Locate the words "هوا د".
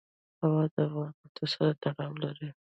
0.41-0.75